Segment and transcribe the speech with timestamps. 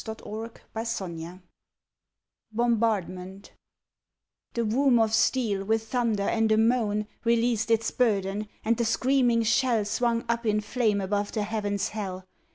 [0.03, 1.39] 141 ON THE GREAT WAR
[2.65, 3.51] BOMBARDMENT
[4.55, 9.43] The womb of steel, with thunder and a moan, Released its burden, and the screaming
[9.43, 12.25] shell Swung up in flame above the heavens Hell.